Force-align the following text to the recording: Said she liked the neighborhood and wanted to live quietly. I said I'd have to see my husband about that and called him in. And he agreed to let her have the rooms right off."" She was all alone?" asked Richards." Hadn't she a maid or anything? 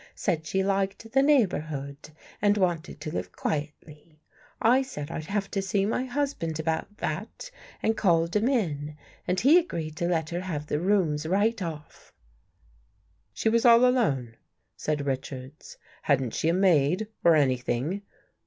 Said 0.15 0.47
she 0.47 0.63
liked 0.63 1.11
the 1.11 1.21
neighborhood 1.21 2.09
and 2.41 2.57
wanted 2.57 2.99
to 3.01 3.11
live 3.11 3.31
quietly. 3.31 4.19
I 4.59 4.81
said 4.81 5.11
I'd 5.11 5.25
have 5.27 5.51
to 5.51 5.61
see 5.61 5.85
my 5.85 6.05
husband 6.05 6.59
about 6.59 6.97
that 6.97 7.51
and 7.83 7.95
called 7.95 8.35
him 8.35 8.47
in. 8.47 8.97
And 9.27 9.39
he 9.39 9.59
agreed 9.59 9.95
to 9.97 10.07
let 10.07 10.31
her 10.31 10.41
have 10.41 10.65
the 10.65 10.79
rooms 10.79 11.27
right 11.27 11.61
off."" 11.61 12.11
She 13.35 13.47
was 13.47 13.63
all 13.63 13.85
alone?" 13.85 14.37
asked 14.89 15.01
Richards." 15.01 15.77
Hadn't 16.01 16.33
she 16.33 16.49
a 16.49 16.53
maid 16.55 17.07
or 17.23 17.35
anything? 17.35 18.01